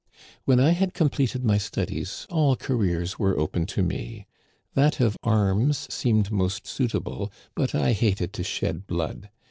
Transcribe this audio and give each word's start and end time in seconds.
"When 0.45 0.59
I 0.59 0.71
had 0.71 0.95
completed 0.95 1.45
my 1.45 1.59
studies, 1.59 2.25
all 2.31 2.55
careers 2.55 3.19
were 3.19 3.37
open 3.37 3.67
to 3.67 3.83
me. 3.83 4.25
That 4.73 4.99
of 4.99 5.15
arms 5.21 5.85
seemed 5.93 6.31
most 6.31 6.65
suitable, 6.65 7.31
but 7.53 7.75
I 7.75 7.91
hated 7.91 8.33
to 8.33 8.43
shed 8.43 8.87
blood. 8.87 9.29